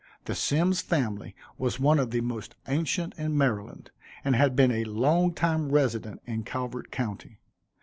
The 0.25 0.33
Symmes' 0.33 0.81
family 0.81 1.35
was 1.59 1.79
one 1.79 1.99
of 1.99 2.09
the 2.09 2.21
most 2.21 2.55
ancient 2.67 3.13
in 3.19 3.37
Maryland, 3.37 3.91
and 4.23 4.35
had 4.35 4.55
been 4.55 4.71
a 4.71 4.83
long 4.85 5.31
time 5.31 5.69
resident 5.71 6.23
in 6.25 6.41
Calvert 6.41 6.89
county. 6.89 7.37